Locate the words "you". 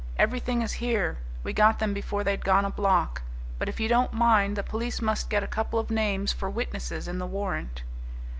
3.79-3.87